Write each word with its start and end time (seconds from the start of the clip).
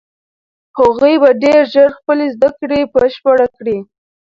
هغوی 0.77 1.15
به 1.21 1.29
ډېر 1.43 1.61
ژر 1.73 1.89
خپلې 1.99 2.25
زده 2.35 2.49
کړې 2.59 2.79
بشپړې 2.93 3.47
کړي. 3.57 3.77